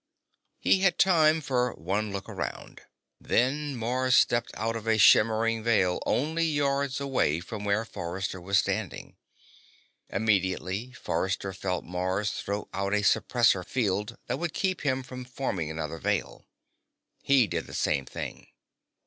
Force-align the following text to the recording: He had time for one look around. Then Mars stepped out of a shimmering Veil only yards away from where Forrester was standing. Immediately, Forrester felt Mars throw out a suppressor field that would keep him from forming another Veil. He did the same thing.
He 0.57 0.79
had 0.79 0.97
time 0.97 1.41
for 1.41 1.73
one 1.75 2.11
look 2.11 2.27
around. 2.27 2.81
Then 3.19 3.75
Mars 3.75 4.15
stepped 4.15 4.49
out 4.55 4.75
of 4.75 4.87
a 4.87 4.97
shimmering 4.97 5.61
Veil 5.63 6.01
only 6.07 6.43
yards 6.43 6.99
away 6.99 7.39
from 7.39 7.65
where 7.65 7.85
Forrester 7.85 8.41
was 8.41 8.57
standing. 8.57 9.15
Immediately, 10.09 10.91
Forrester 10.93 11.53
felt 11.53 11.85
Mars 11.85 12.31
throw 12.31 12.67
out 12.73 12.95
a 12.95 13.03
suppressor 13.03 13.63
field 13.63 14.17
that 14.25 14.39
would 14.39 14.55
keep 14.55 14.81
him 14.81 15.03
from 15.03 15.23
forming 15.23 15.69
another 15.69 15.99
Veil. 15.99 16.47
He 17.21 17.45
did 17.45 17.67
the 17.67 17.75
same 17.75 18.05
thing. 18.07 18.47